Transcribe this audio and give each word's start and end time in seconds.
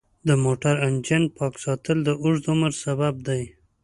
د 0.27 0.29
موټر 0.43 0.75
انجن 0.87 1.23
پاک 1.37 1.53
ساتل 1.65 1.97
د 2.03 2.09
اوږده 2.21 2.49
عمر 2.53 2.71
سبب 2.83 3.15
دی. 3.27 3.43